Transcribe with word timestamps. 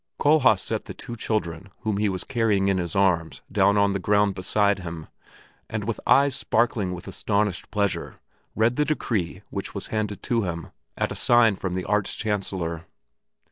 Kohlhaas 0.17 0.63
set 0.63 0.85
the 0.85 0.95
two 0.95 1.15
children 1.15 1.69
whom 1.81 1.97
he 1.97 2.09
was 2.09 2.23
carrying 2.23 2.69
in 2.69 2.79
his 2.79 2.95
arms 2.95 3.43
down 3.51 3.77
on 3.77 3.93
the 3.93 3.99
ground 3.99 4.33
beside 4.33 4.79
him, 4.79 5.05
and 5.69 5.83
with 5.83 5.99
eyes 6.07 6.35
sparkling 6.35 6.91
with 6.95 7.07
astonished 7.07 7.69
pleasure 7.69 8.19
read 8.55 8.77
the 8.77 8.85
decree 8.85 9.43
which 9.51 9.75
was 9.75 9.87
handed 9.93 10.23
to 10.23 10.41
him 10.41 10.71
at 10.97 11.11
a 11.11 11.15
sign 11.15 11.55
from 11.55 11.75
the 11.75 11.85
Arch 11.85 12.17
Chancellor. 12.17 12.87